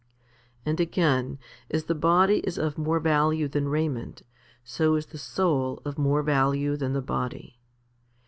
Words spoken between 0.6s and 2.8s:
And again, as the body is of